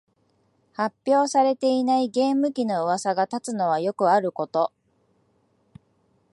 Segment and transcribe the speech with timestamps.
[0.73, 4.73] 発表されていないゲーム機のうわさが立つのはよくあること